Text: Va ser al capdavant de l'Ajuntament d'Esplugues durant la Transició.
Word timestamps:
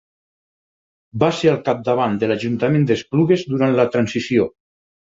Va 1.25 1.29
ser 1.41 1.51
al 1.51 1.61
capdavant 1.69 2.17
de 2.25 2.31
l'Ajuntament 2.33 2.91
d'Esplugues 2.93 3.49
durant 3.55 3.81
la 3.83 3.89
Transició. 3.99 4.53